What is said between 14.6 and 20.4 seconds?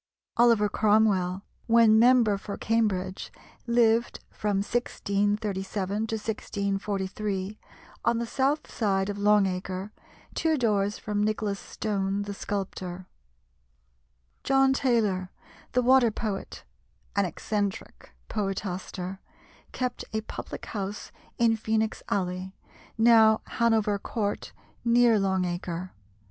Taylor, the "Water Poet" an eccentric poetaster, kept a